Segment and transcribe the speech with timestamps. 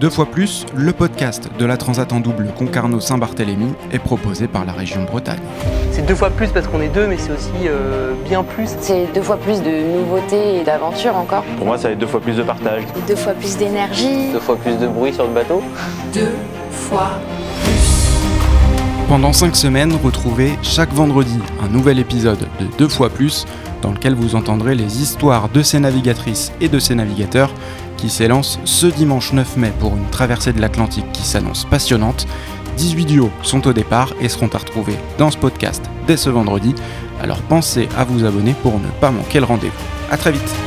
[0.00, 4.72] Deux fois plus, le podcast de la Transat en double Concarneau-Saint-Barthélemy est proposé par la
[4.72, 5.40] région Bretagne.
[5.90, 8.68] C'est deux fois plus parce qu'on est deux, mais c'est aussi euh, bien plus.
[8.82, 11.44] C'est deux fois plus de nouveautés et d'aventures encore.
[11.56, 12.82] Pour moi, ça va être deux fois plus de partage.
[13.08, 14.32] Deux fois plus d'énergie.
[14.34, 15.62] Deux fois plus de bruit sur le bateau.
[16.12, 16.34] Deux
[16.70, 17.12] fois
[19.08, 23.46] Pendant cinq semaines, retrouvez chaque vendredi un nouvel épisode de Deux fois plus
[23.86, 27.54] dans lequel vous entendrez les histoires de ces navigatrices et de ces navigateurs
[27.96, 32.26] qui s'élancent ce dimanche 9 mai pour une traversée de l'Atlantique qui s'annonce passionnante.
[32.76, 36.74] 18 duos sont au départ et seront à retrouver dans ce podcast dès ce vendredi,
[37.22, 39.72] alors pensez à vous abonner pour ne pas manquer le rendez-vous.
[40.10, 40.65] A très vite